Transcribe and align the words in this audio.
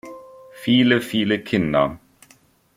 Viele, 0.63 0.99
viele 0.99 1.43
Kinder. 1.43 1.99